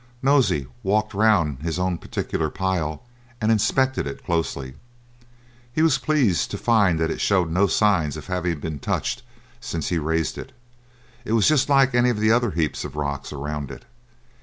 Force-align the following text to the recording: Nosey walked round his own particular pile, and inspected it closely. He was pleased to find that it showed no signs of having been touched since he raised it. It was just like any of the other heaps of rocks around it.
Nosey 0.23 0.65
walked 0.81 1.13
round 1.13 1.59
his 1.61 1.77
own 1.77 1.99
particular 1.99 2.49
pile, 2.49 3.03
and 3.39 3.51
inspected 3.51 4.07
it 4.07 4.25
closely. 4.25 4.73
He 5.71 5.83
was 5.83 5.99
pleased 5.99 6.49
to 6.49 6.57
find 6.57 6.99
that 6.99 7.11
it 7.11 7.21
showed 7.21 7.51
no 7.51 7.67
signs 7.67 8.17
of 8.17 8.25
having 8.25 8.59
been 8.59 8.79
touched 8.79 9.21
since 9.59 9.89
he 9.89 9.99
raised 9.99 10.39
it. 10.39 10.53
It 11.23 11.33
was 11.33 11.47
just 11.47 11.69
like 11.69 11.93
any 11.93 12.09
of 12.09 12.19
the 12.19 12.31
other 12.31 12.49
heaps 12.49 12.83
of 12.83 12.95
rocks 12.95 13.31
around 13.31 13.69
it. 13.69 13.85